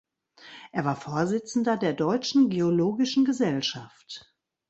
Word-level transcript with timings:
Er 0.71 0.83
war 0.83 0.95
Vorsitzender 0.95 1.77
der 1.77 1.93
Deutschen 1.93 2.49
Geologischen 2.49 3.23
Gesellschaft. 3.23 4.35